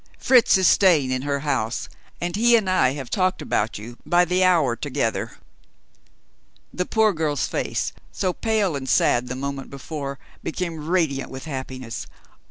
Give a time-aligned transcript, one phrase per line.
[0.17, 1.87] Fritz is staying in her house,
[2.19, 5.33] and he and I have talked about you by the hour together."
[6.73, 12.07] The poor girl's face, so pale and sad the moment before, became radiant with happiness.